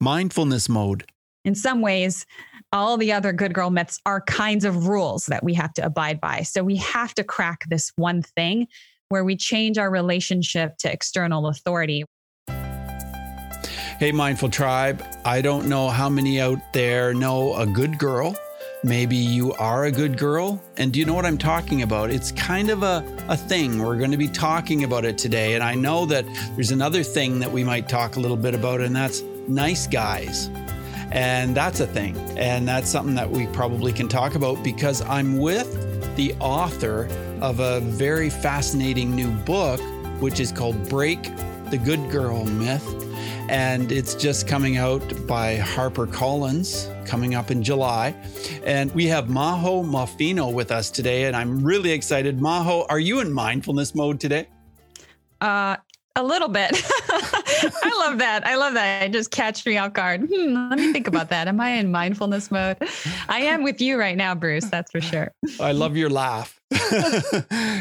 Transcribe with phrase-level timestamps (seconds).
[0.00, 1.10] mindfulness mode.
[1.44, 2.26] In some ways,
[2.72, 6.20] all the other good girl myths are kinds of rules that we have to abide
[6.20, 6.42] by.
[6.42, 8.66] So we have to crack this one thing
[9.08, 12.04] where we change our relationship to external authority.
[13.98, 18.36] Hey, Mindful Tribe, I don't know how many out there know a good girl.
[18.84, 20.62] Maybe you are a good girl.
[20.76, 22.10] And do you know what I'm talking about?
[22.10, 23.82] It's kind of a, a thing.
[23.82, 25.54] We're going to be talking about it today.
[25.54, 28.80] And I know that there's another thing that we might talk a little bit about,
[28.80, 30.50] and that's nice guys.
[31.10, 32.16] And that's a thing.
[32.36, 37.08] And that's something that we probably can talk about because I'm with the author
[37.40, 39.80] of a very fascinating new book,
[40.20, 41.22] which is called Break
[41.70, 43.06] the Good Girl Myth
[43.48, 48.14] and it's just coming out by HarperCollins coming up in July.
[48.64, 52.40] And we have Majo Molfino with us today, and I'm really excited.
[52.40, 54.48] Majo, are you in mindfulness mode today?
[55.40, 55.76] Uh,
[56.16, 56.82] a little bit.
[57.62, 58.46] I love that.
[58.46, 59.04] I love that.
[59.04, 60.28] It just catch me off guard.
[60.32, 61.48] Hmm, let me think about that.
[61.48, 62.76] Am I in mindfulness mode?
[63.28, 64.66] I am with you right now, Bruce.
[64.66, 65.32] That's for sure.
[65.60, 66.60] I love your laugh.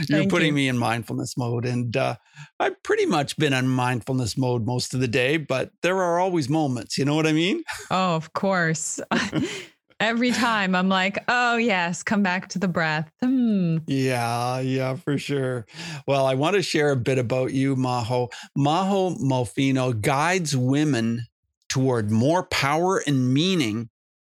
[0.10, 0.54] You're putting you.
[0.54, 1.66] me in mindfulness mode.
[1.66, 2.16] And uh,
[2.60, 6.50] I've pretty much been in mindfulness mode most of the day, but there are always
[6.50, 6.98] moments.
[6.98, 7.64] You know what I mean?
[7.90, 9.00] Oh, of course.
[10.00, 13.10] Every time I'm like, oh, yes, come back to the breath.
[13.22, 13.78] Hmm.
[13.88, 15.66] Yeah, yeah, for sure.
[16.06, 18.30] Well, I want to share a bit about you, Majo.
[18.58, 21.26] Majo Molfino guides women
[21.70, 23.90] toward more power and meaning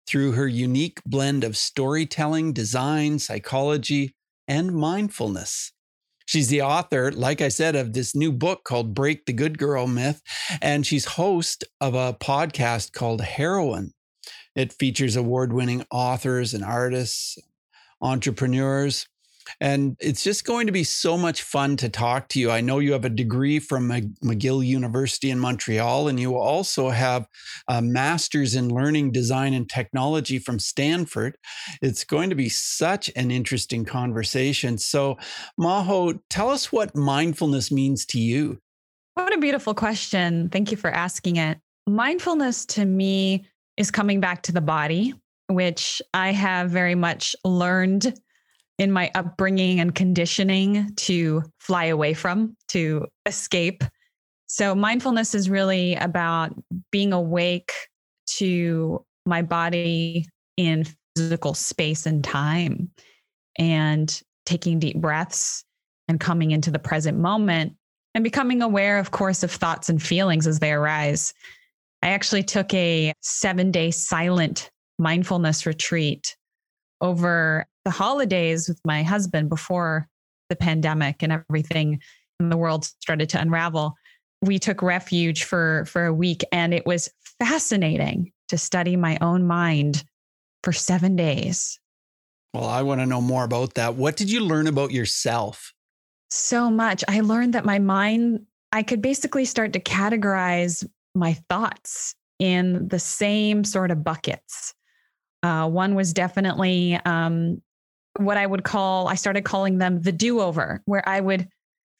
[0.06, 4.14] through her unique blend of storytelling, design, psychology,
[4.48, 5.72] and mindfulness.
[6.26, 9.86] She's the author, like I said, of this new book called Break the Good Girl
[9.86, 10.22] Myth,
[10.60, 13.92] and she's host of a podcast called Heroine.
[14.54, 17.38] It features award winning authors and artists,
[18.00, 19.06] entrepreneurs.
[19.60, 22.50] And it's just going to be so much fun to talk to you.
[22.50, 27.26] I know you have a degree from McGill University in Montreal, and you also have
[27.66, 31.36] a master's in learning, design, and technology from Stanford.
[31.80, 34.78] It's going to be such an interesting conversation.
[34.78, 35.18] So,
[35.58, 38.58] Majo, tell us what mindfulness means to you.
[39.14, 40.48] What a beautiful question.
[40.50, 41.58] Thank you for asking it.
[41.88, 45.14] Mindfulness to me is coming back to the body,
[45.48, 48.14] which I have very much learned
[48.78, 53.84] in my upbringing and conditioning to fly away from, to escape.
[54.46, 56.52] So, mindfulness is really about
[56.90, 57.72] being awake
[58.38, 62.90] to my body in physical space and time
[63.58, 65.64] and taking deep breaths
[66.08, 67.74] and coming into the present moment
[68.14, 71.32] and becoming aware, of course, of thoughts and feelings as they arise.
[72.02, 76.36] I actually took a seven day silent mindfulness retreat
[77.00, 80.08] over the holidays with my husband before
[80.48, 82.00] the pandemic and everything
[82.40, 83.94] in the world started to unravel.
[84.42, 87.08] We took refuge for, for a week, and it was
[87.38, 90.04] fascinating to study my own mind
[90.64, 91.78] for seven days.
[92.52, 93.94] Well, I want to know more about that.
[93.94, 95.72] What did you learn about yourself?
[96.30, 97.04] So much.
[97.08, 102.98] I learned that my mind, I could basically start to categorize my thoughts in the
[102.98, 104.74] same sort of buckets.
[105.42, 107.60] Uh, one was definitely um,
[108.18, 111.48] what I would call, I started calling them the do over, where I would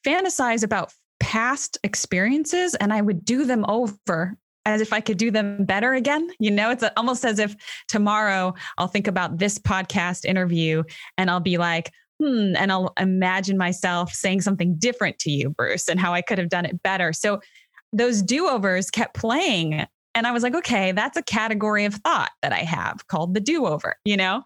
[0.05, 5.31] fantasize about past experiences and I would do them over as if I could do
[5.31, 6.29] them better again.
[6.39, 7.55] You know, it's almost as if
[7.87, 10.83] tomorrow I'll think about this podcast interview
[11.17, 11.91] and I'll be like,
[12.21, 16.37] hmm, and I'll imagine myself saying something different to you, Bruce, and how I could
[16.37, 17.11] have done it better.
[17.11, 17.41] So
[17.93, 19.85] those do overs kept playing.
[20.15, 23.39] And I was like, okay, that's a category of thought that I have called the
[23.39, 24.43] do over, you know?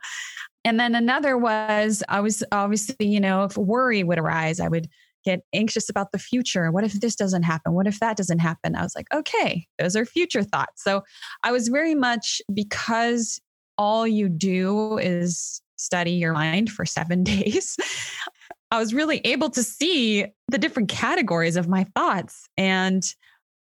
[0.64, 4.88] And then another was I was obviously, you know, if worry would arise, I would
[5.24, 6.72] get anxious about the future.
[6.72, 7.74] What if this doesn't happen?
[7.74, 8.76] What if that doesn't happen?
[8.76, 10.84] I was like, okay, those are future thoughts.
[10.84, 11.04] So
[11.44, 13.40] I was very much because
[13.78, 17.78] all you do is study your mind for seven days.
[18.72, 22.48] I was really able to see the different categories of my thoughts.
[22.58, 23.04] And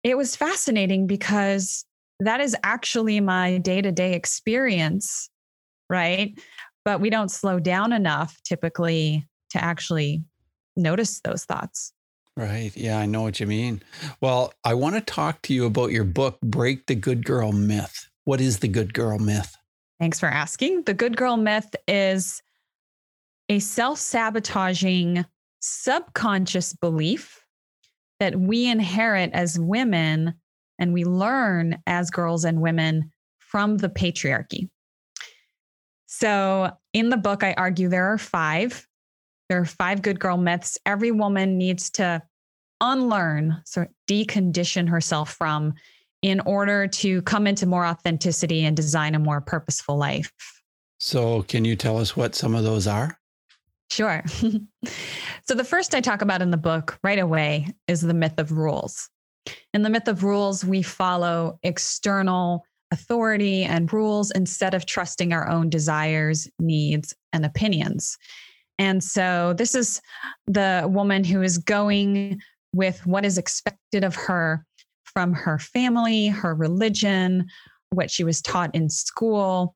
[0.04, 1.86] it was fascinating because
[2.20, 5.30] that is actually my day to day experience,
[5.90, 6.38] right?
[6.86, 10.24] But we don't slow down enough typically to actually
[10.76, 11.94] notice those thoughts.
[12.38, 12.72] Right.
[12.76, 13.82] Yeah, I know what you mean.
[14.22, 18.08] Well, I want to talk to you about your book, Break the Good Girl Myth.
[18.24, 19.56] What is the good girl myth?
[20.00, 20.84] Thanks for asking.
[20.84, 22.42] The good girl myth is
[23.50, 25.26] a self sabotaging
[25.60, 27.41] subconscious belief
[28.22, 30.36] that we inherit as women
[30.78, 34.70] and we learn as girls and women from the patriarchy.
[36.06, 38.88] So, in the book, I argue there are five.
[39.50, 40.78] There are five good girl myths.
[40.86, 42.22] Every woman needs to
[42.80, 45.74] unlearn, so decondition herself from
[46.22, 50.32] in order to come into more authenticity and design a more purposeful life.
[51.00, 53.18] So, can you tell us what some of those are?
[53.90, 54.24] Sure.
[55.46, 58.52] so, the first I talk about in the book right away is the myth of
[58.52, 59.10] rules.
[59.74, 65.48] In the myth of rules, we follow external authority and rules instead of trusting our
[65.48, 68.18] own desires, needs, and opinions.
[68.78, 70.02] And so, this is
[70.48, 72.42] the woman who is going
[72.74, 74.66] with what is expected of her
[75.04, 77.48] from her family, her religion,
[77.90, 79.76] what she was taught in school.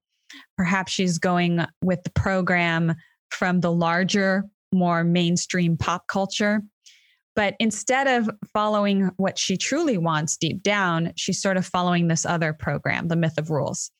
[0.57, 2.95] Perhaps she's going with the program
[3.29, 4.45] from the larger,
[4.75, 6.61] more mainstream pop culture.
[7.35, 12.25] But instead of following what she truly wants deep down, she's sort of following this
[12.25, 13.91] other program, the myth of rules.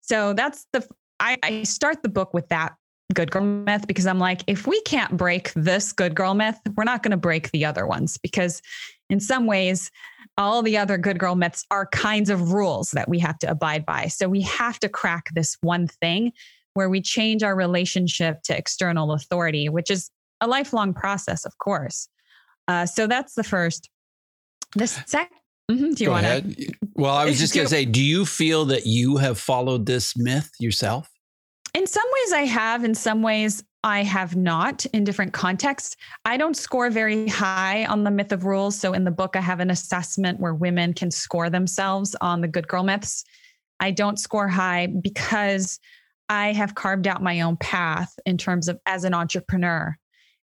[0.00, 0.86] So that's the,
[1.20, 2.74] I, I start the book with that
[3.14, 6.84] good girl myth because I'm like, if we can't break this good girl myth, we're
[6.84, 8.60] not going to break the other ones because
[9.08, 9.90] in some ways,
[10.38, 13.86] all the other good girl myths are kinds of rules that we have to abide
[13.86, 14.08] by.
[14.08, 16.32] So we have to crack this one thing
[16.76, 22.08] where we change our relationship to external authority, which is a lifelong process, of course.
[22.68, 23.88] Uh, so that's the first.
[24.74, 25.26] The 2nd
[25.70, 26.72] mm-hmm, do you want to?
[26.94, 30.16] Well, I was just going to say, do you feel that you have followed this
[30.16, 31.10] myth yourself?
[31.74, 32.84] In some ways, I have.
[32.84, 35.96] In some ways, I have not in different contexts.
[36.24, 38.78] I don't score very high on the myth of rules.
[38.78, 42.48] So in the book, I have an assessment where women can score themselves on the
[42.48, 43.24] good girl myths.
[43.78, 45.78] I don't score high because
[46.28, 49.96] I have carved out my own path in terms of as an entrepreneur.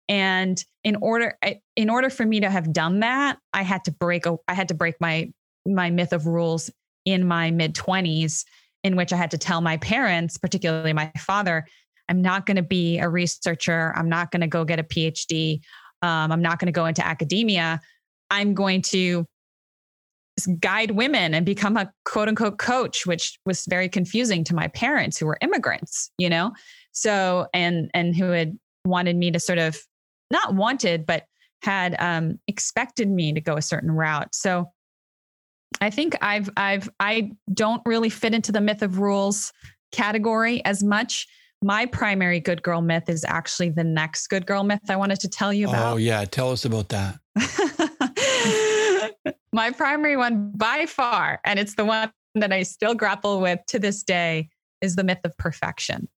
[0.08, 1.38] And in order
[1.76, 4.74] in order for me to have done that, I had to break I had to
[4.74, 5.32] break my
[5.66, 6.70] my myth of rules
[7.04, 8.44] in my mid 20s
[8.84, 11.64] in which I had to tell my parents, particularly my father,
[12.08, 13.92] I'm not going to be a researcher.
[13.96, 15.60] I'm not going to go get a PhD.
[16.02, 17.80] Um, I'm not going to go into academia.
[18.30, 19.24] I'm going to
[20.60, 25.18] guide women and become a quote unquote coach, which was very confusing to my parents
[25.18, 26.52] who were immigrants, you know?
[26.92, 29.78] So, and, and who had wanted me to sort of
[30.30, 31.24] not wanted, but
[31.62, 34.34] had um, expected me to go a certain route.
[34.34, 34.70] So
[35.80, 39.52] I think I've I've I don't really fit into the myth of rules
[39.92, 41.26] category as much.
[41.62, 45.28] My primary good girl myth is actually the next good girl myth I wanted to
[45.28, 45.94] tell you about.
[45.94, 47.18] Oh yeah, tell us about that.
[49.52, 53.78] My primary one by far, and it's the one that I still grapple with to
[53.78, 54.48] this day,
[54.80, 56.08] is the myth of perfection,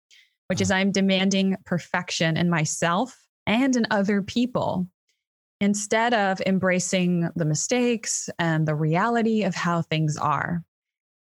[0.46, 0.81] which is uh-huh.
[0.81, 4.86] I'm demanding perfection in myself and in other people
[5.60, 10.62] instead of embracing the mistakes and the reality of how things are.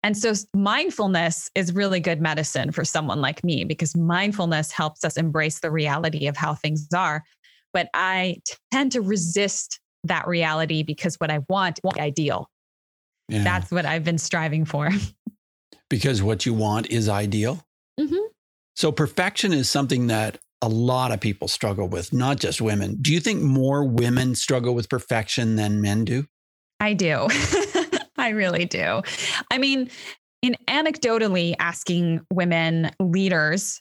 [0.03, 5.17] And so mindfulness is really good medicine for someone like me because mindfulness helps us
[5.17, 7.25] embrace the reality of how things are.
[7.73, 8.37] But I
[8.73, 12.51] tend to resist that reality because what I want is ideal.
[13.29, 13.43] Yeah.
[13.43, 14.91] That's what I've been striving for.
[15.91, 17.65] because what you want is ideal.
[17.99, 18.27] Mm-hmm.
[18.75, 22.99] So perfection is something that a lot of people struggle with, not just women.
[23.01, 26.27] Do you think more women struggle with perfection than men do?
[26.81, 27.29] I do.
[28.19, 29.03] I really do.
[29.51, 29.91] I mean,
[30.43, 33.81] in anecdotally asking women leaders,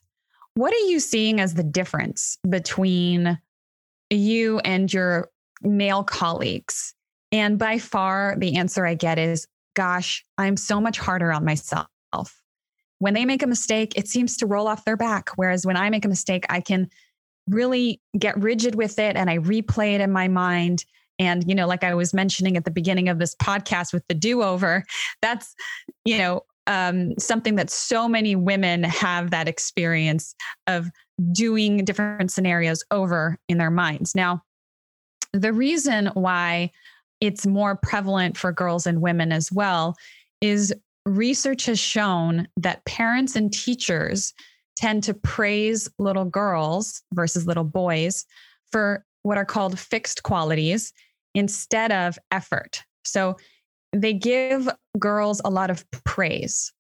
[0.56, 3.40] what are you seeing as the difference between
[4.10, 5.30] you and your
[5.66, 6.94] male colleagues?
[7.32, 11.88] And by far, the answer I get is, gosh, I'm so much harder on myself
[13.00, 15.30] when they make a mistake, it seems to roll off their back.
[15.36, 16.90] Whereas when I make a mistake, I can
[17.50, 20.86] really get rigid with it and I replay it in my mind.
[21.20, 24.16] And, you know, like I was mentioning at the beginning of this podcast with the
[24.16, 24.84] do over,
[25.22, 25.54] that's,
[26.04, 30.34] you know, um, something that so many women have that experience
[30.66, 30.90] of
[31.32, 34.16] doing different scenarios over in their minds.
[34.16, 34.42] Now,
[35.42, 36.72] the reason why
[37.22, 39.96] it's more prevalent for girls and women as well
[40.42, 40.74] is
[41.06, 44.34] research has shown that parents and teachers
[44.76, 48.26] tend to praise little girls versus little boys
[48.72, 50.94] for what are called fixed qualities
[51.34, 52.84] instead of effort.
[53.04, 53.38] So
[53.94, 54.68] they give
[55.00, 56.74] girls a lot of praise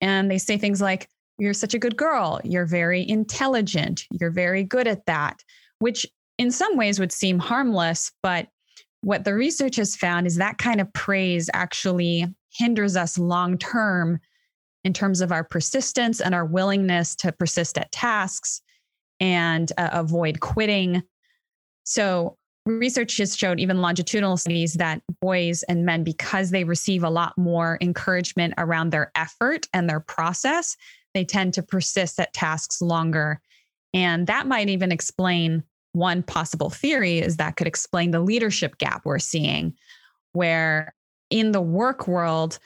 [0.00, 2.40] and they say things like, You're such a good girl.
[2.42, 4.04] You're very intelligent.
[4.10, 5.42] You're very good at that,
[5.78, 6.06] which
[6.38, 8.12] in some ways would seem harmless.
[8.22, 8.48] But
[9.02, 14.18] what the research has found is that kind of praise actually hinders us long term
[14.84, 18.62] in terms of our persistence and our willingness to persist at tasks
[19.20, 21.02] and uh, avoid quitting.
[21.84, 27.10] So, research has showed, even longitudinal studies, that boys and men, because they receive a
[27.10, 30.76] lot more encouragement around their effort and their process,
[31.14, 33.40] they tend to persist at tasks longer.
[33.94, 39.02] And that might even explain one possible theory is that could explain the leadership gap
[39.04, 39.74] we're seeing,
[40.32, 40.94] where
[41.30, 42.58] in the work world,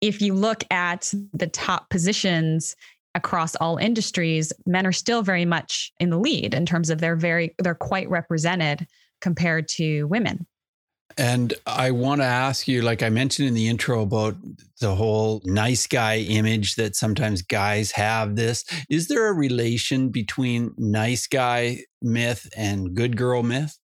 [0.00, 2.76] if you look at the top positions
[3.14, 7.16] across all industries, men are still very much in the lead in terms of they're
[7.16, 8.86] very they're quite represented
[9.20, 10.46] compared to women.
[11.20, 14.36] And I want to ask you, like I mentioned in the intro about
[14.80, 18.64] the whole nice guy image that sometimes guys have this.
[18.88, 23.78] Is there a relation between nice guy myth and good girl myth?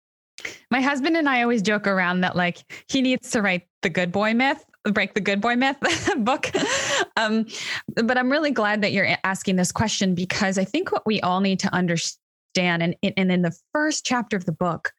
[0.70, 4.12] My husband and I always joke around that like he needs to write the good
[4.12, 5.78] boy myth, break the good boy myth
[6.18, 6.52] book.
[7.18, 7.48] Um,
[7.96, 11.40] but I'm really glad that you're asking this question because I think what we all
[11.40, 14.92] need to understand, and, and in the first chapter of the book,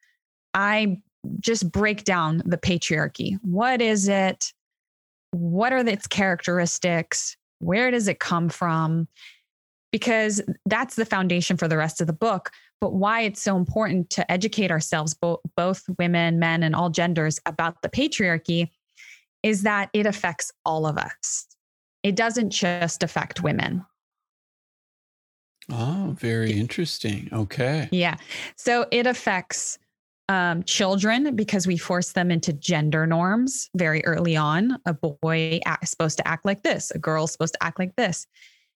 [0.53, 0.97] I
[1.39, 3.37] just break down the patriarchy.
[3.41, 4.53] What is it?
[5.31, 7.37] What are its characteristics?
[7.59, 9.07] Where does it come from?
[9.91, 12.51] Because that's the foundation for the rest of the book.
[12.81, 17.39] But why it's so important to educate ourselves, bo- both women, men, and all genders,
[17.45, 18.69] about the patriarchy
[19.43, 21.47] is that it affects all of us.
[22.03, 23.85] It doesn't just affect women.
[25.71, 27.29] Oh, very interesting.
[27.31, 27.89] Okay.
[27.91, 28.17] Yeah.
[28.55, 29.79] So it affects
[30.29, 34.79] um, children because we force them into gender norms very early on.
[34.85, 38.25] A boy is supposed to act like this, a girl's supposed to act like this.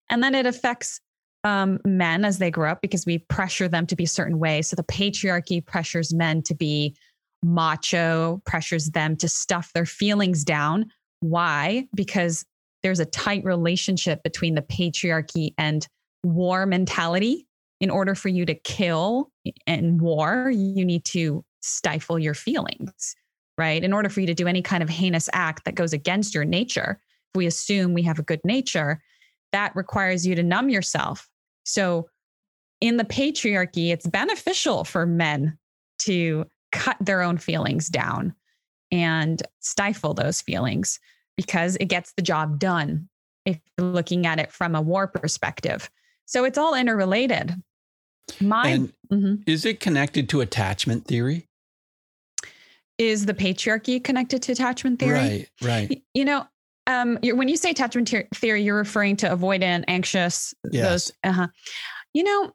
[0.10, 1.02] And then it affects
[1.44, 4.62] um, men as they grow up because we pressure them to be a certain way.
[4.62, 6.96] So the patriarchy pressures men to be
[7.42, 10.88] macho, pressures them to stuff their feelings down.
[11.22, 11.88] Why?
[11.96, 12.46] Because
[12.84, 15.88] there's a tight relationship between the patriarchy and
[16.24, 17.48] war mentality
[17.80, 19.32] in order for you to kill
[19.66, 23.16] in war, you need to stifle your feelings,
[23.58, 23.84] right?
[23.84, 26.46] In order for you to do any kind of heinous act that goes against your
[26.46, 27.00] nature,
[27.32, 29.02] if we assume we have a good nature,
[29.52, 31.30] that requires you to numb yourself.
[31.64, 32.10] So
[32.82, 35.58] in the patriarchy, it's beneficial for men
[36.00, 38.34] to cut their own feelings down
[38.92, 41.00] and stifle those feelings
[41.36, 43.08] because it gets the job done
[43.46, 45.90] if you're looking at it from a war perspective.
[46.26, 47.56] So it's all interrelated.
[48.42, 49.36] My and mm-hmm.
[49.46, 51.46] is it connected to attachment theory?
[52.98, 55.14] Is the patriarchy connected to attachment theory?
[55.14, 56.04] Right, right.
[56.14, 56.46] You know,
[56.88, 60.90] um, when you say attachment theory, you're referring to avoidant, anxious, yes.
[60.90, 61.12] those.
[61.24, 61.48] Uh-huh.
[62.14, 62.52] You know,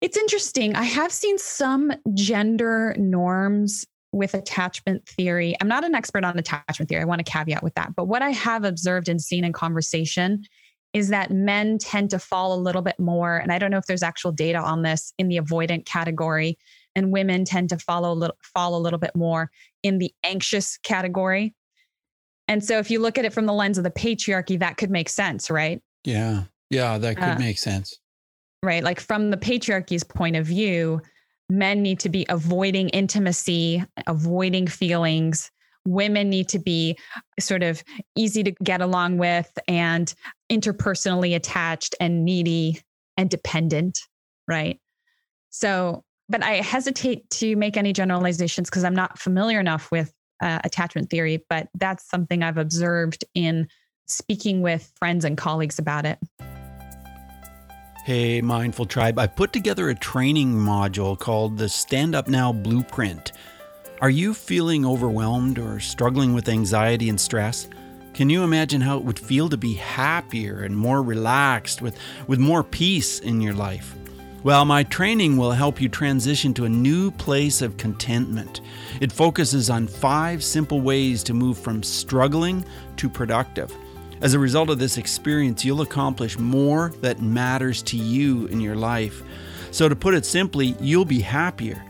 [0.00, 0.76] it's interesting.
[0.76, 5.56] I have seen some gender norms with attachment theory.
[5.60, 7.00] I'm not an expert on attachment theory.
[7.00, 7.96] I want to caveat with that.
[7.96, 10.44] But what I have observed and seen in conversation
[10.92, 13.86] is that men tend to fall a little bit more, and I don't know if
[13.86, 16.58] there's actual data on this in the avoidant category,
[16.94, 19.50] and women tend to follow a little, fall a little bit more
[19.82, 21.54] in the anxious category.
[22.48, 24.90] And so if you look at it from the lens of the patriarchy, that could
[24.90, 25.80] make sense, right?
[26.04, 26.44] Yeah.
[26.68, 27.98] Yeah, that could uh, make sense.
[28.62, 28.82] Right.
[28.82, 31.00] Like from the patriarchy's point of view,
[31.50, 35.50] men need to be avoiding intimacy, avoiding feelings,
[35.84, 36.96] women need to be
[37.40, 37.82] sort of
[38.16, 40.14] easy to get along with and
[40.50, 42.80] interpersonally attached and needy
[43.16, 43.98] and dependent,
[44.46, 44.80] right?
[45.50, 50.60] So, but I hesitate to make any generalizations because I'm not familiar enough with uh,
[50.64, 53.68] attachment theory, but that's something I've observed in
[54.06, 56.18] speaking with friends and colleagues about it.
[58.04, 63.30] Hey, Mindful Tribe, I put together a training module called the Stand Up Now Blueprint.
[64.02, 67.68] Are you feeling overwhelmed or struggling with anxiety and stress?
[68.14, 72.40] Can you imagine how it would feel to be happier and more relaxed with, with
[72.40, 73.94] more peace in your life?
[74.42, 78.60] Well, my training will help you transition to a new place of contentment.
[79.00, 82.64] It focuses on five simple ways to move from struggling
[82.96, 83.72] to productive.
[84.20, 88.74] As a result of this experience, you'll accomplish more that matters to you in your
[88.74, 89.22] life.
[89.70, 91.84] So, to put it simply, you'll be happier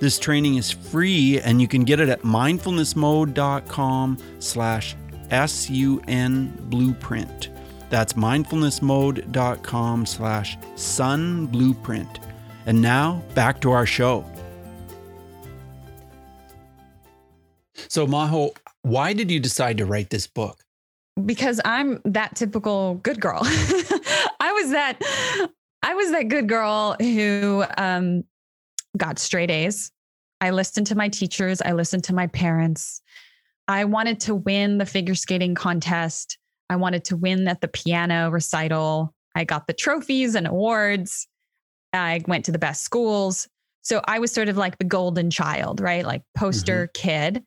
[0.00, 4.96] this training is free and you can get it at mindfulnessmode.com slash
[5.30, 7.50] sun blueprint.
[7.88, 12.20] That's mindfulnessmode.com slash sun blueprint.
[12.66, 14.24] And now back to our show.
[17.88, 20.62] So, Majo, why did you decide to write this book?
[21.24, 23.40] Because I'm that typical good girl.
[23.44, 24.98] I was that
[25.82, 28.24] I was that good girl who um,
[28.96, 29.90] got straight A's.
[30.40, 33.00] I listened to my teachers, I listened to my parents.
[33.68, 36.38] I wanted to win the figure skating contest.
[36.70, 39.12] I wanted to win at the piano recital.
[39.34, 41.26] I got the trophies and awards.
[41.92, 43.48] I went to the best schools.
[43.82, 46.04] So I was sort of like the golden child, right?
[46.04, 47.08] Like poster mm-hmm.
[47.08, 47.44] kid.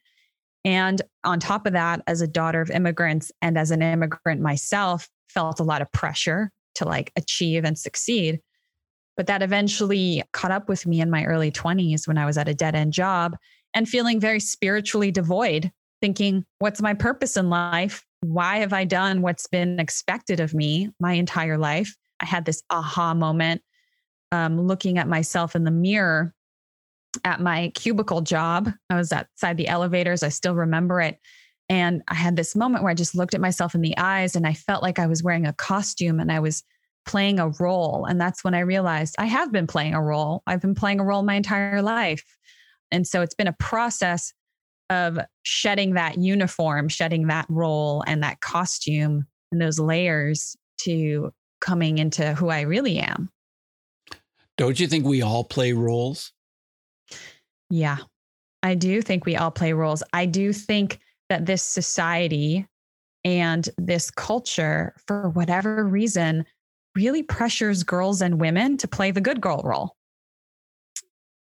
[0.66, 5.08] And on top of that, as a daughter of immigrants and as an immigrant myself,
[5.30, 8.40] felt a lot of pressure to like achieve and succeed.
[9.20, 12.48] But that eventually caught up with me in my early 20s when I was at
[12.48, 13.36] a dead end job
[13.74, 18.06] and feeling very spiritually devoid thinking, what's my purpose in life?
[18.22, 21.98] Why have I done what's been expected of me my entire life?
[22.22, 23.62] I had this aha moment
[24.32, 26.34] um, looking at myself in the mirror
[27.26, 28.72] at my cubicle job.
[28.90, 30.24] I was outside the elevators.
[30.24, 31.20] I still remember it.
[31.68, 34.48] And I had this moment where I just looked at myself in the eyes and
[34.48, 36.64] I felt like I was wearing a costume and I was
[37.06, 38.06] playing a role.
[38.06, 40.44] And that's when I realized I have been playing a role.
[40.46, 42.24] I've been playing a role my entire life.
[42.92, 44.34] And so it's been a process
[44.90, 51.98] of shedding that uniform, shedding that role and that costume and those layers to coming
[51.98, 53.30] into who I really am.
[54.58, 56.32] Don't you think we all play roles?
[57.70, 57.98] Yeah,
[58.64, 60.04] I do think we all play roles.
[60.12, 62.68] I do think that this society
[63.24, 66.46] and this culture, for whatever reason,
[66.96, 69.96] really pressures girls and women to play the good girl role.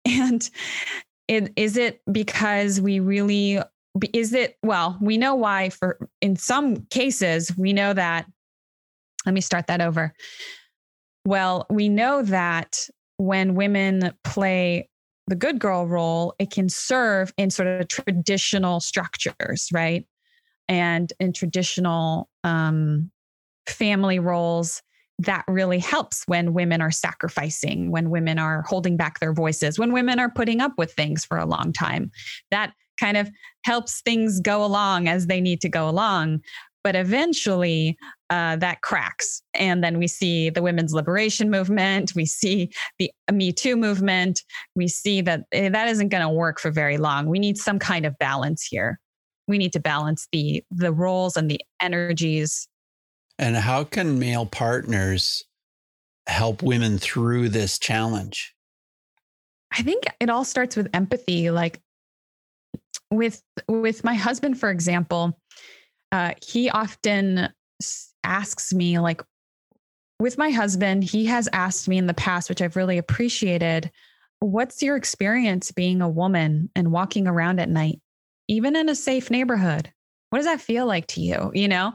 [0.05, 0.47] And
[1.27, 3.59] it, is it because we really,
[4.13, 8.25] is it, well, we know why for, in some cases, we know that,
[9.25, 10.13] let me start that over.
[11.25, 12.87] Well, we know that
[13.17, 14.89] when women play
[15.27, 20.05] the good girl role, it can serve in sort of traditional structures, right?
[20.67, 23.09] And in traditional um,
[23.67, 24.83] family roles,
[25.19, 29.93] that really helps when women are sacrificing, when women are holding back their voices, when
[29.93, 32.11] women are putting up with things for a long time.
[32.51, 33.29] That kind of
[33.63, 36.41] helps things go along as they need to go along.
[36.83, 37.97] But eventually,
[38.29, 39.41] uh, that cracks.
[39.55, 42.13] And then we see the women's liberation movement.
[42.15, 42.69] We see
[42.99, 44.43] the Me Too movement.
[44.75, 47.27] We see that eh, that isn't going to work for very long.
[47.27, 48.99] We need some kind of balance here.
[49.47, 52.67] We need to balance the the roles and the energies.
[53.37, 55.43] And how can male partners
[56.27, 58.53] help women through this challenge?
[59.71, 61.49] I think it all starts with empathy.
[61.51, 61.81] Like
[63.11, 65.37] with with my husband, for example,
[66.11, 67.49] uh, he often
[68.23, 69.21] asks me, like,
[70.19, 73.91] with my husband, he has asked me in the past, which I've really appreciated,
[74.39, 77.99] what's your experience being a woman and walking around at night,
[78.47, 79.91] even in a safe neighborhood?
[80.29, 81.51] What does that feel like to you?
[81.53, 81.93] You know?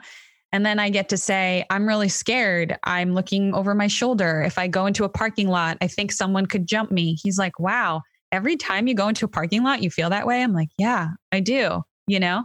[0.52, 2.76] And then I get to say, I'm really scared.
[2.82, 4.42] I'm looking over my shoulder.
[4.42, 7.16] If I go into a parking lot, I think someone could jump me.
[7.22, 10.42] He's like, wow, every time you go into a parking lot, you feel that way?
[10.42, 12.44] I'm like, yeah, I do, you know?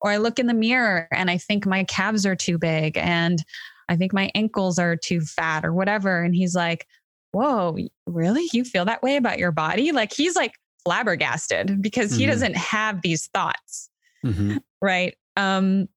[0.00, 3.42] Or I look in the mirror and I think my calves are too big and
[3.88, 6.22] I think my ankles are too fat or whatever.
[6.22, 6.86] And he's like,
[7.32, 8.46] Whoa, really?
[8.52, 9.90] You feel that way about your body?
[9.90, 10.52] Like he's like
[10.84, 12.20] flabbergasted because mm-hmm.
[12.20, 13.88] he doesn't have these thoughts.
[14.24, 14.58] Mm-hmm.
[14.82, 15.16] Right.
[15.36, 15.88] Um,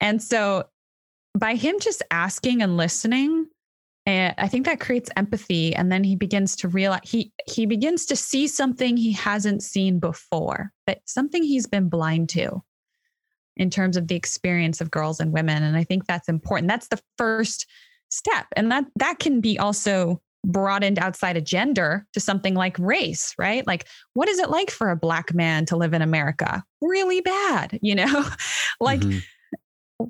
[0.00, 0.64] and so
[1.38, 3.46] by him just asking and listening,
[4.06, 5.74] and I think that creates empathy.
[5.74, 9.98] And then he begins to realize he he begins to see something he hasn't seen
[9.98, 12.62] before, but something he's been blind to
[13.56, 15.62] in terms of the experience of girls and women.
[15.62, 16.68] And I think that's important.
[16.68, 17.66] That's the first
[18.10, 18.46] step.
[18.54, 23.66] And that that can be also broadened outside of gender to something like race, right?
[23.66, 26.62] Like, what is it like for a black man to live in America?
[26.80, 28.28] Really bad, you know?
[28.80, 29.18] like, mm-hmm.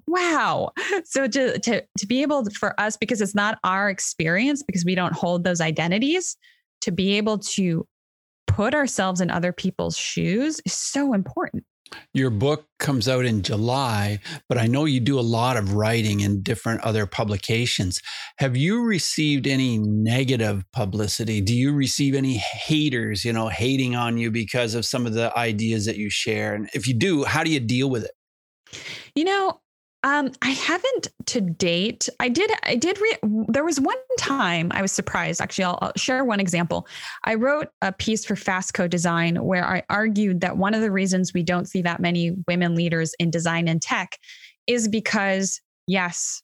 [0.07, 0.70] Wow.
[1.05, 4.85] So to, to to be able to, for us, because it's not our experience, because
[4.85, 6.37] we don't hold those identities,
[6.83, 7.87] to be able to
[8.46, 11.64] put ourselves in other people's shoes is so important.
[12.12, 14.18] Your book comes out in July,
[14.49, 18.01] but I know you do a lot of writing in different other publications.
[18.38, 21.40] Have you received any negative publicity?
[21.40, 25.37] Do you receive any haters, you know, hating on you because of some of the
[25.38, 26.55] ideas that you share?
[26.55, 28.12] And if you do, how do you deal with it?
[29.14, 29.61] You know,
[30.07, 32.09] um, I haven't to date.
[32.21, 32.49] I did.
[32.62, 32.97] I did.
[33.01, 35.40] Re- there was one time I was surprised.
[35.40, 36.87] Actually, I'll, I'll, share one example.
[37.25, 41.35] I wrote a piece for Fast Co-Design where I argued that one of the reasons
[41.35, 44.16] we don't see that many women leaders in design and tech
[44.69, 46.40] is because yes,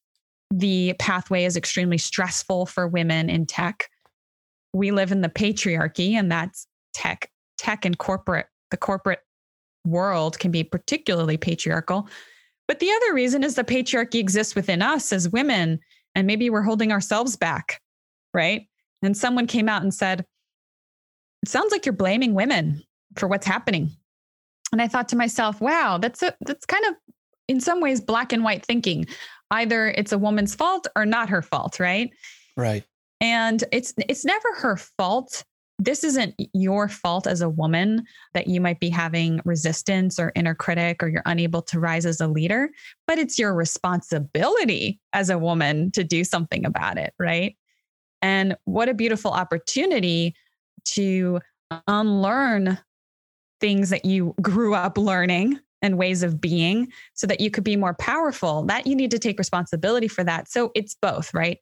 [0.50, 3.88] the pathway is extremely stressful for women in tech.
[4.72, 7.30] We live in the patriarchy, and that's tech.
[7.58, 8.46] Tech and corporate.
[8.72, 9.20] The corporate
[9.84, 12.08] world can be particularly patriarchal
[12.68, 15.80] but the other reason is the patriarchy exists within us as women,
[16.14, 17.80] and maybe we're holding ourselves back,
[18.32, 18.68] right?
[19.02, 20.24] And someone came out and said,
[21.42, 22.82] It sounds like you're blaming women
[23.16, 23.90] for what's happening.
[24.72, 26.94] And I thought to myself, wow, that's a, that's kind of
[27.48, 29.06] in some ways black and white thinking.
[29.50, 32.10] Either it's a woman's fault or not her fault, right?
[32.56, 32.84] Right.
[33.20, 35.44] And it's it's never her fault
[35.78, 38.04] this isn't your fault as a woman
[38.34, 42.20] that you might be having resistance or inner critic or you're unable to rise as
[42.20, 42.70] a leader,
[43.06, 47.56] but it's your responsibility as a woman to do something about it, right?
[48.20, 50.34] And what a beautiful opportunity
[50.84, 51.40] to
[51.88, 52.78] unlearn
[53.60, 57.76] things that you grew up learning and ways of being so that you could be
[57.76, 60.48] more powerful, that you need to take responsibility for that.
[60.48, 61.58] So it's both, right?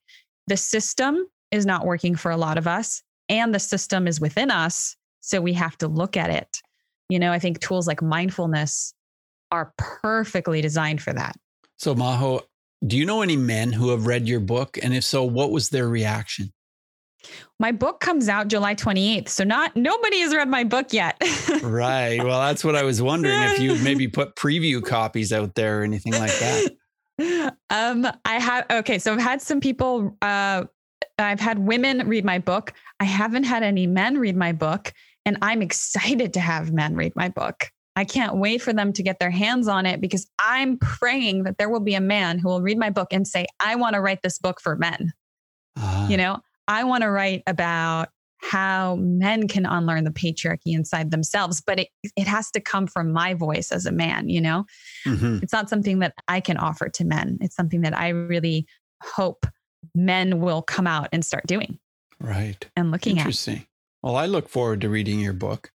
[0.46, 4.50] The system is not working for a lot of us, and the system is within
[4.50, 4.96] us.
[5.20, 6.60] So we have to look at it.
[7.08, 8.92] You know, I think tools like mindfulness
[9.50, 11.36] are perfectly designed for that.
[11.78, 12.42] So, Majo,
[12.86, 14.78] do you know any men who have read your book?
[14.82, 16.52] And if so, what was their reaction?
[17.58, 19.28] My book comes out July 28th.
[19.28, 21.22] So not nobody has read my book yet.
[21.62, 22.22] right.
[22.22, 25.84] Well, that's what I was wondering if you maybe put preview copies out there or
[25.84, 26.70] anything like that.
[27.68, 30.64] Um, I have okay, so I've had some people uh
[31.18, 32.72] I've had women read my book.
[33.00, 34.92] I haven't had any men read my book,
[35.24, 37.70] and I'm excited to have men read my book.
[37.96, 41.58] I can't wait for them to get their hands on it because I'm praying that
[41.58, 44.00] there will be a man who will read my book and say, I want to
[44.00, 45.12] write this book for men.
[45.76, 46.06] Uh-huh.
[46.08, 48.10] You know, I want to write about
[48.42, 53.12] how men can unlearn the patriarchy inside themselves, but it, it has to come from
[53.12, 54.64] my voice as a man, you know?
[55.06, 55.40] Mm-hmm.
[55.42, 57.38] It's not something that I can offer to men.
[57.40, 58.66] It's something that I really
[59.02, 59.46] hope
[59.94, 61.78] men will come out and start doing.
[62.20, 62.68] Right.
[62.76, 63.54] And looking Interesting.
[63.54, 63.56] at.
[63.56, 63.66] Interesting.
[64.02, 65.70] Well, I look forward to reading your book.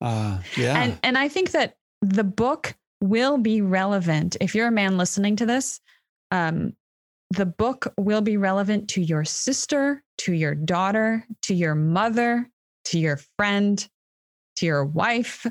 [0.00, 0.82] Uh, yeah.
[0.82, 4.36] And, and I think that the book will be relevant.
[4.40, 5.80] If you're a man listening to this,
[6.30, 6.74] um,
[7.30, 12.48] the book will be relevant to your sister, to your daughter, to your mother,
[12.86, 13.88] to your friend,
[14.56, 15.46] to your wife.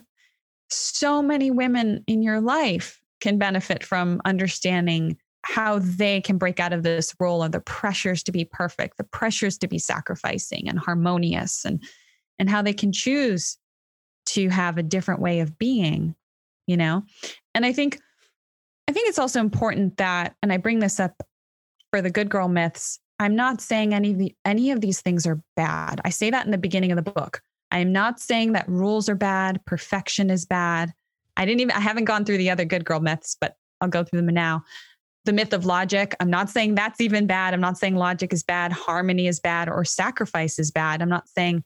[0.70, 6.74] So many women in your life can benefit from understanding how they can break out
[6.74, 10.80] of this role of the pressures to be perfect, the pressures to be sacrificing and
[10.80, 11.84] harmonious, and,
[12.38, 13.58] and how they can choose
[14.28, 16.16] to have a different way of being,
[16.68, 17.04] you know?
[17.56, 18.00] And I think
[18.88, 21.24] I think it's also important that, and I bring this up
[21.92, 25.26] for the good girl myths, I'm not saying any of the, any of these things
[25.28, 26.02] are bad.
[26.04, 27.42] I say that in the beginning of the book.
[27.72, 30.92] I am not saying that rules are bad, perfection is bad.
[31.38, 34.04] I didn't even I haven't gone through the other good girl myths, but I'll go
[34.04, 34.64] through them now.
[35.26, 37.54] The myth of logic, I'm not saying that's even bad.
[37.54, 41.02] I'm not saying logic is bad, harmony is bad, or sacrifice is bad.
[41.02, 41.64] I'm not saying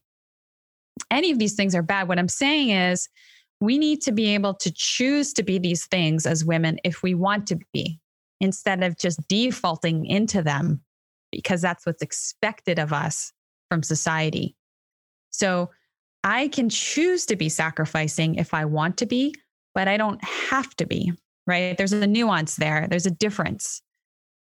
[1.09, 2.07] any of these things are bad.
[2.07, 3.07] What I'm saying is
[3.61, 7.15] we need to be able to choose to be these things as women if we
[7.15, 7.99] want to be
[8.41, 10.81] instead of just defaulting into them
[11.31, 13.31] because that's what's expected of us
[13.69, 14.55] from society.
[15.31, 15.71] So
[16.23, 19.35] I can choose to be sacrificing if I want to be,
[19.73, 21.13] but I don't have to be,
[21.47, 21.77] right?
[21.77, 23.81] There's a nuance there, there's a difference.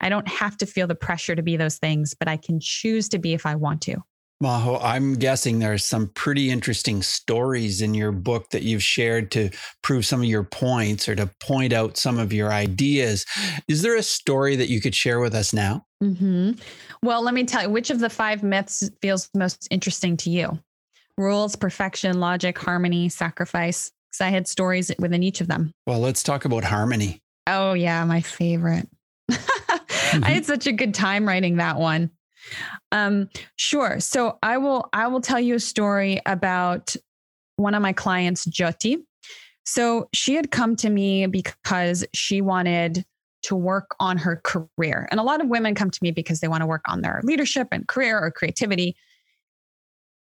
[0.00, 3.08] I don't have to feel the pressure to be those things, but I can choose
[3.10, 4.02] to be if I want to.
[4.40, 9.50] Majo, I'm guessing there's some pretty interesting stories in your book that you've shared to
[9.82, 13.26] prove some of your points or to point out some of your ideas.
[13.66, 15.84] Is there a story that you could share with us now?
[16.00, 16.52] Mm-hmm.
[17.02, 20.56] Well, let me tell you, which of the five myths feels most interesting to you?
[21.16, 23.90] Rules, perfection, logic, harmony, sacrifice.
[24.18, 25.72] Because I had stories within each of them.
[25.86, 27.20] Well, let's talk about harmony.
[27.46, 28.88] Oh, yeah, my favorite.
[29.30, 32.10] I had such a good time writing that one.
[32.90, 34.00] Um, sure.
[34.00, 36.96] So I will I will tell you a story about
[37.56, 38.96] one of my clients, Jyoti.
[39.64, 43.04] So she had come to me because she wanted
[43.42, 45.06] to work on her career.
[45.10, 47.20] And a lot of women come to me because they want to work on their
[47.22, 48.96] leadership and career or creativity.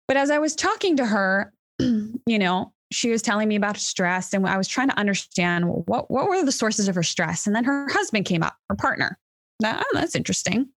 [0.06, 4.32] But as I was talking to her, you know, she was telling me about stress
[4.32, 7.46] and I was trying to understand what, what were the sources of her stress.
[7.46, 9.18] And then her husband came up, her partner.
[9.60, 10.68] Now, oh, that's interesting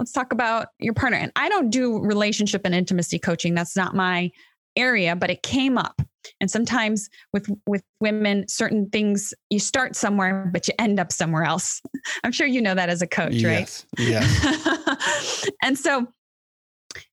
[0.00, 1.18] let's talk about your partner.
[1.18, 3.54] And I don't do relationship and intimacy coaching.
[3.54, 4.32] That's not my
[4.74, 6.00] area, but it came up.
[6.40, 11.44] And sometimes with with women, certain things you start somewhere, but you end up somewhere
[11.44, 11.82] else.
[12.24, 13.86] I'm sure you know that as a coach, yes.
[13.98, 14.06] right?
[14.06, 15.46] Yes.
[15.62, 16.06] and so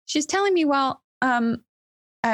[0.05, 1.63] she's telling me, well, um,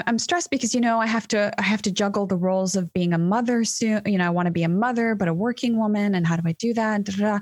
[0.07, 2.91] I'm stressed because you know I have to I have to juggle the roles of
[2.93, 4.01] being a mother soon.
[4.05, 6.43] You know, I want to be a mother, but a working woman, and how do
[6.47, 7.03] I do that?
[7.03, 7.39] Da, da, da.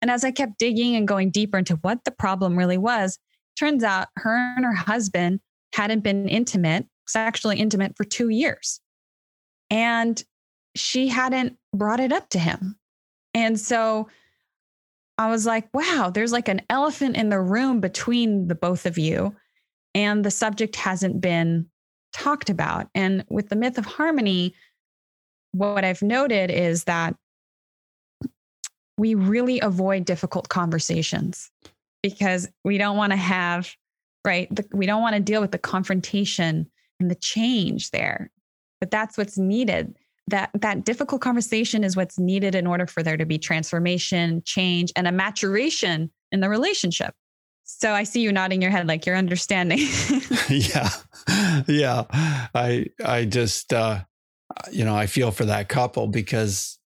[0.00, 3.18] And as I kept digging and going deeper into what the problem really was,
[3.58, 5.40] turns out her and her husband
[5.74, 8.80] hadn't been intimate, sexually intimate for two years.
[9.70, 10.22] And
[10.74, 12.76] she hadn't brought it up to him.
[13.34, 14.08] And so
[15.18, 18.96] I was like, wow, there's like an elephant in the room between the both of
[18.96, 19.36] you.
[19.94, 21.66] And the subject hasn't been
[22.12, 22.88] talked about.
[22.94, 24.54] And with the myth of harmony,
[25.52, 27.16] what I've noted is that
[28.96, 31.50] we really avoid difficult conversations
[32.02, 33.74] because we don't want to have,
[34.24, 34.54] right?
[34.54, 38.30] The, we don't want to deal with the confrontation and the change there.
[38.80, 39.96] But that's what's needed.
[40.28, 44.92] That that difficult conversation is what's needed in order for there to be transformation, change,
[44.94, 47.14] and a maturation in the relationship.
[47.78, 49.78] So I see you nodding your head like you're understanding.
[50.48, 50.90] yeah.
[51.66, 52.04] Yeah.
[52.54, 54.00] I I just uh
[54.72, 56.78] you know, I feel for that couple because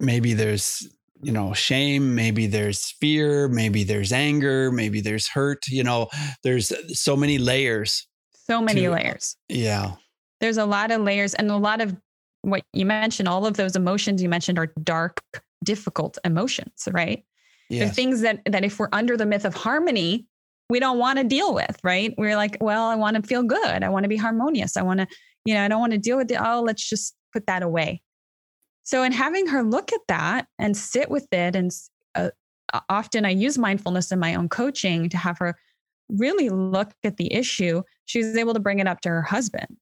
[0.00, 0.86] maybe there's
[1.22, 6.08] you know shame maybe there's fear maybe there's anger maybe there's hurt you know
[6.42, 9.92] there's so many layers so many to, layers yeah
[10.40, 11.96] there's a lot of layers and a lot of
[12.42, 15.22] what you mentioned all of those emotions you mentioned are dark
[15.64, 17.24] difficult emotions right
[17.72, 17.80] yes.
[17.80, 20.26] they're things that that if we're under the myth of harmony
[20.70, 23.82] we don't want to deal with right we're like well i want to feel good
[23.82, 25.06] i want to be harmonious i want to
[25.44, 28.00] you know i don't want to deal with it oh let's just put that away
[28.84, 31.70] so, in having her look at that and sit with it, and
[32.14, 32.30] uh,
[32.88, 35.56] often I use mindfulness in my own coaching to have her
[36.08, 39.78] really look at the issue, she was able to bring it up to her husband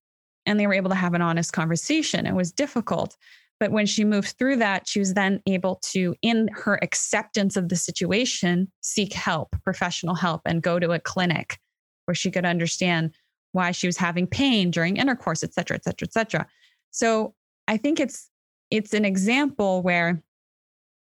[0.46, 2.26] and they were able to have an honest conversation.
[2.26, 3.16] It was difficult.
[3.61, 7.68] But when she moved through that, she was then able to, in her acceptance of
[7.68, 11.59] the situation, seek help, professional help, and go to a clinic
[12.07, 13.14] where she could understand
[13.53, 16.46] why she was having pain during intercourse, et cetera, et cetera, et cetera.
[16.90, 17.35] So
[17.68, 18.31] I think it's
[18.70, 20.23] it's an example where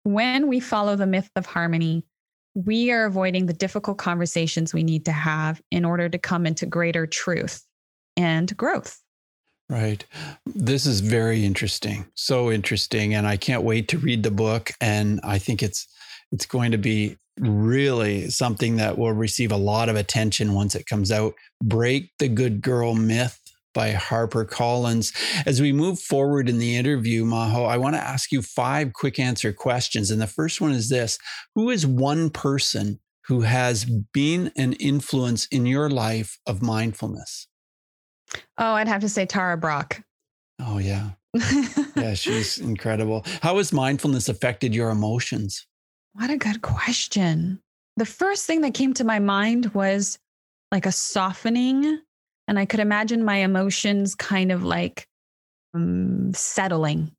[0.03, 2.05] when we follow the myth of harmony,
[2.55, 6.67] we are avoiding the difficult conversations we need to have in order to come into
[6.67, 7.63] greater truth
[8.17, 9.01] and growth.
[9.71, 10.05] Right.
[10.47, 12.07] This is very interesting.
[12.17, 15.87] So interesting and I can't wait to read the book and I think it's
[16.33, 20.87] it's going to be really something that will receive a lot of attention once it
[20.87, 21.35] comes out.
[21.63, 23.41] Break the good girl myth
[23.73, 25.13] by Harper Collins.
[25.47, 29.21] As we move forward in the interview, Majo, I want to ask you five quick
[29.21, 30.11] answer questions.
[30.11, 31.17] And the first one is this
[31.55, 37.47] Who is one person who has been an influence in your life of mindfulness?
[38.59, 40.03] Oh, I'd have to say Tara Brach.
[40.61, 41.11] Oh, yeah.
[41.97, 43.25] yeah, she's incredible.
[43.43, 45.67] How has mindfulness affected your emotions?
[46.13, 47.61] What a good question.
[47.97, 50.19] The first thing that came to my mind was
[50.73, 52.01] like a softening
[52.49, 55.07] and I could imagine my emotions kind of like
[55.73, 57.13] um, settling,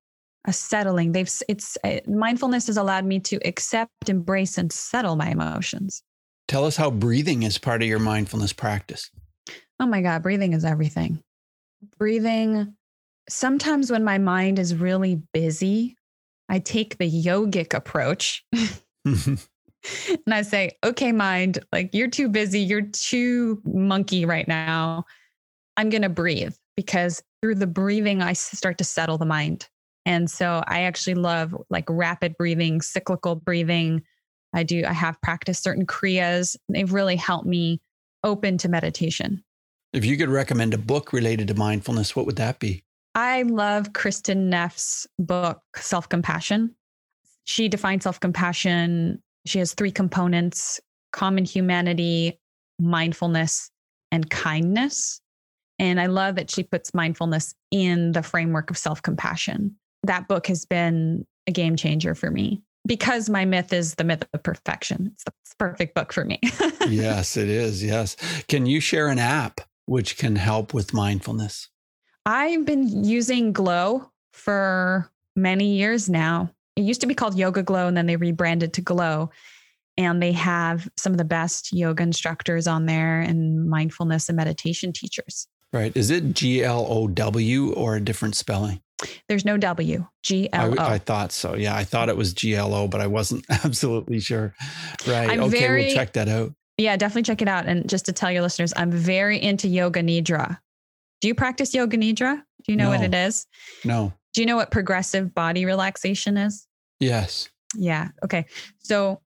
[0.46, 1.14] a settling.
[1.14, 6.04] They've, it's, uh, mindfulness has allowed me to accept, embrace, and settle my emotions.
[6.50, 9.10] Tell us how breathing is part of your mindfulness practice.
[9.82, 11.24] Oh my God, breathing is everything.
[11.98, 12.76] Breathing,
[13.28, 15.98] sometimes when my mind is really busy,
[16.48, 18.46] I take the yogic approach.
[19.06, 19.40] and
[20.28, 25.06] I say, okay, mind, like you're too busy, you're too monkey right now.
[25.78, 29.68] I'm going to breathe because through the breathing, I start to settle the mind.
[30.06, 34.04] And so I actually love like rapid breathing, cyclical breathing.
[34.54, 36.56] I do, I have practiced certain Kriyas.
[36.70, 37.82] They've really helped me
[38.24, 39.44] open to meditation.
[39.94, 42.84] If you could recommend a book related to mindfulness, what would that be?
[43.14, 46.74] I love Kristin Neff's book, Self Compassion.
[47.44, 49.22] She defines self compassion.
[49.46, 50.80] She has three components
[51.12, 52.40] common humanity,
[52.80, 53.70] mindfulness,
[54.14, 55.20] and kindness.
[55.78, 59.76] And I love that she puts mindfulness in the framework of self compassion.
[60.04, 64.24] That book has been a game changer for me because my myth is the myth
[64.34, 65.12] of perfection.
[65.14, 66.40] It's the perfect book for me.
[66.88, 67.84] yes, it is.
[67.84, 68.16] Yes.
[68.48, 69.60] Can you share an app
[69.92, 71.68] which can help with mindfulness?
[72.26, 76.50] I've been using Glo for many years now.
[76.78, 79.32] It used to be called YogaGlo, and then they rebranded to Glo.
[79.98, 84.94] And they have some of the best yoga instructors on there and mindfulness and meditation
[84.94, 85.48] teachers.
[85.74, 85.96] Right.
[85.96, 88.82] Is it G L O W or a different spelling?
[89.28, 90.08] There's no W.
[90.24, 90.82] G L O.
[90.82, 91.56] I, I thought so.
[91.56, 94.56] Yeah, I thought it was G L O, but I wasn't absolutely sure.
[95.06, 95.30] Right.
[95.30, 96.54] I'm okay, very, we'll check that out.
[96.82, 97.68] Yeah, definitely check it out.
[97.68, 100.58] And just to tell your listeners, I'm very into yoga nidra.
[101.22, 102.38] Do you practice yoga nidra?
[102.64, 102.98] Do you know no.
[102.98, 103.46] what it is?
[103.86, 104.12] No.
[104.34, 106.68] Do you know what progressive body relaxation is?
[107.00, 107.50] Yes.
[107.76, 108.10] Yeah.
[108.24, 108.46] Okay.
[108.80, 109.22] So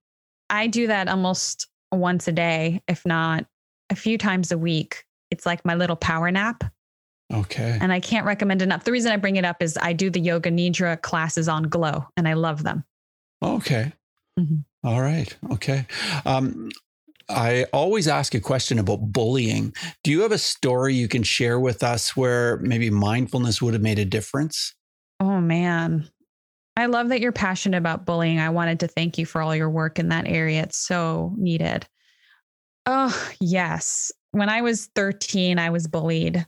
[0.49, 3.45] I do that almost once a day, if not
[3.89, 5.05] a few times a week.
[5.31, 6.63] It's like my little power nap.
[7.33, 7.77] Okay.
[7.79, 8.83] And I can't recommend enough.
[8.83, 12.05] The reason I bring it up is I do the yoga nidra classes on Glo
[12.17, 12.83] and I love them.
[13.41, 13.93] Okay.
[14.37, 14.87] Mm-hmm.
[14.87, 15.35] All right.
[15.51, 15.87] Okay.
[16.25, 16.69] Um,
[17.27, 19.73] I always ask a question about bullying.
[20.03, 23.81] Do you have a story you can share with us where maybe mindfulness would have
[23.81, 24.75] made a difference?
[25.19, 26.09] Oh, man.
[26.77, 28.39] I love that you're passionate about bullying.
[28.39, 30.63] I wanted to thank you for all your work in that area.
[30.63, 31.87] It's so needed.
[32.85, 36.45] Oh, yes when I was 13, I was bullied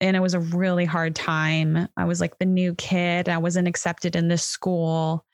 [0.00, 1.86] and it was a really hard time.
[1.96, 3.28] I was like the new kid.
[3.28, 5.24] I wasn't accepted in this school.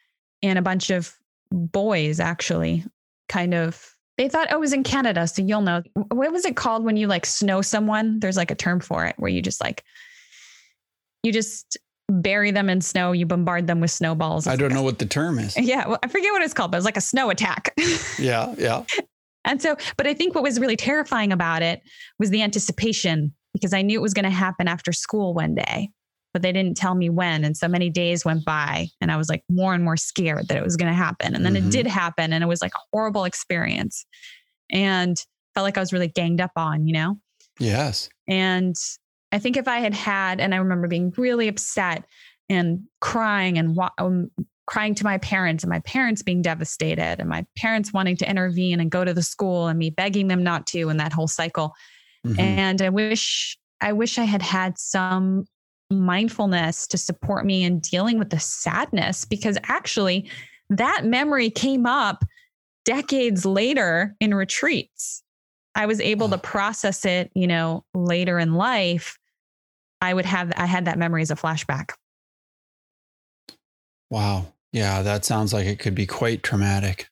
[0.42, 1.16] And a bunch of
[1.50, 2.84] boys actually
[3.30, 5.82] kind of they thought oh, it was in Canada, so you'll know.
[5.94, 8.20] What was it called when you like snow someone?
[8.20, 9.84] There's like a term for it where you just like
[11.22, 14.46] you just bury them in snow, you bombard them with snowballs.
[14.46, 15.56] I don't know what the term is.
[15.64, 17.74] Yeah, well, I forget what it's called, but it was like a snow attack.
[18.18, 18.84] yeah, yeah.
[19.44, 21.82] And so, but I think what was really terrifying about it
[22.18, 25.90] was the anticipation because I knew it was going to happen after school one day.
[26.34, 27.44] But they didn't tell me when.
[27.44, 30.58] And so many days went by and I was like more and more scared that
[30.58, 31.34] it was going to happen.
[31.34, 31.68] And then mm-hmm.
[31.68, 34.04] it did happen and it was like a horrible experience
[34.68, 35.16] and
[35.54, 37.18] felt like I was really ganged up on, you know?
[37.60, 38.08] Yes.
[38.28, 38.74] And
[39.30, 42.04] I think if I had had, and I remember being really upset
[42.48, 44.30] and crying and um,
[44.66, 48.80] crying to my parents and my parents being devastated and my parents wanting to intervene
[48.80, 51.74] and go to the school and me begging them not to and that whole cycle.
[52.26, 52.40] Mm-hmm.
[52.40, 55.46] And I wish I wish I had had some
[55.94, 60.28] mindfulness to support me in dealing with the sadness because actually
[60.70, 62.24] that memory came up
[62.84, 65.22] decades later in retreats.
[65.74, 69.18] I was able to process it, you know, later in life.
[70.00, 71.92] I would have I had that memory as a flashback.
[74.10, 74.52] Wow.
[74.72, 77.08] Yeah, that sounds like it could be quite traumatic.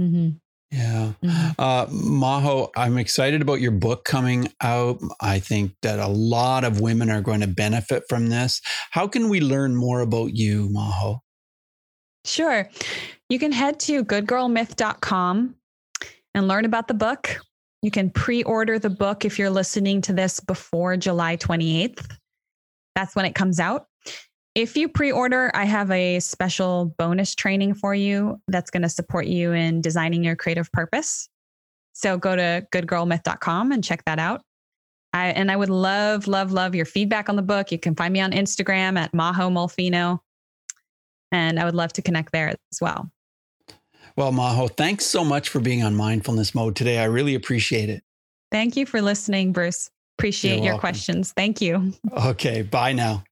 [0.00, 0.36] Mm-hmm.
[0.70, 1.12] Yeah.
[1.22, 1.50] Mm-hmm.
[1.58, 5.00] Uh, Majo, I'm excited about your book coming out.
[5.20, 8.60] I think that a lot of women are going to benefit from this.
[8.90, 11.22] How can we learn more about you, Majo?
[12.24, 12.68] Sure.
[13.28, 15.54] You can head to goodgirlmyth.com
[16.34, 17.38] and learn about the book.
[17.82, 22.04] You can pre order the book if you're listening to this before July 28th.
[22.96, 23.86] That's when it comes out.
[24.56, 28.88] If you pre order, I have a special bonus training for you that's going to
[28.88, 31.28] support you in designing your creative purpose.
[31.92, 34.40] So go to goodgirlmyth.com and check that out.
[35.12, 37.70] I, and I would love, love, love your feedback on the book.
[37.70, 40.20] You can find me on Instagram at Majo Molfino.
[41.30, 43.10] And I would love to connect there as well.
[44.16, 46.96] Well, Majo, thanks so much for being on Mindfulness Mode today.
[46.98, 48.02] I really appreciate it.
[48.50, 49.90] Thank you for listening, Bruce.
[50.18, 50.80] Appreciate You're your welcome.
[50.80, 51.32] questions.
[51.32, 51.92] Thank you.
[52.16, 53.22] Okay, bye now.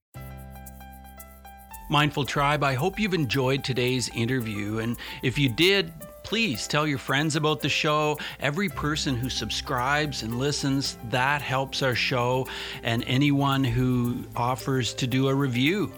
[1.87, 4.79] Mindful Tribe, I hope you've enjoyed today's interview.
[4.79, 5.93] And if you did,
[6.23, 8.17] please tell your friends about the show.
[8.39, 12.47] Every person who subscribes and listens, that helps our show.
[12.81, 15.93] And anyone who offers to do a review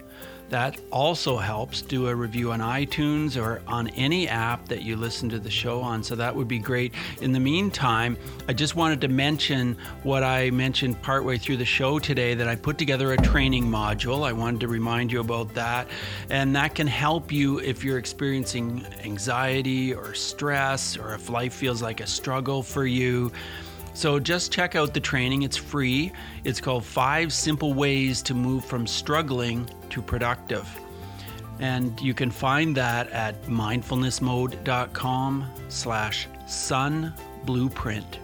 [0.50, 1.82] that also helps.
[1.82, 5.82] Do a review on iTunes or on any app that you listen to the show
[5.82, 6.04] on.
[6.04, 6.94] So that would be great.
[7.22, 12.00] In the meantime, I just wanted to mention what I mentioned partway through the show
[12.00, 14.26] today that I put together a training module.
[14.26, 15.88] I wanted to remind you about that.
[16.30, 21.82] And that can help you if you're experiencing anxiety or stress or if life feels
[21.82, 23.32] like a struggle for you.
[23.94, 25.42] So just check out the training.
[25.42, 26.12] It's free.
[26.44, 30.67] It's called Five Simple Ways to Move from Struggling to Productive.
[31.60, 37.13] And you can find that at mindfulnessmode.com slash sun
[37.45, 38.19] blueprint.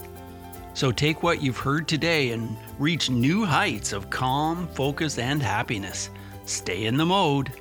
[0.76, 6.10] So take what you've heard today and reach new heights of calm, focus, and happiness.
[6.46, 7.52] Stay in the mode.